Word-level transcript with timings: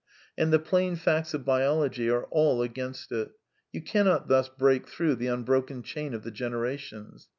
And 0.35 0.51
the 0.51 0.57
plain 0.57 0.95
facts 0.95 1.35
of 1.35 1.45
biology 1.45 2.09
are 2.09 2.25
all 2.31 2.63
against 2.63 3.11
it. 3.11 3.33
You 3.71 3.83
cannot 3.83 4.29
thus 4.29 4.49
break 4.49 4.87
through 4.87 5.13
the 5.17 5.27
unbroken 5.27 5.83
chain 5.83 6.15
of 6.15 6.23
the 6.23 6.31
generations. 6.31 7.27